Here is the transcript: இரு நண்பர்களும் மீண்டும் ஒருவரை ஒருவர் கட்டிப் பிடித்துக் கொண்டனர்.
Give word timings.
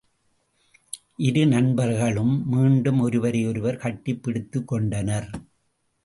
இரு 1.15 1.45
நண்பர்களும் 1.47 2.49
மீண்டும் 2.49 2.99
ஒருவரை 2.99 3.47
ஒருவர் 3.47 3.77
கட்டிப் 3.77 4.23
பிடித்துக் 4.23 4.67
கொண்டனர். 4.67 5.29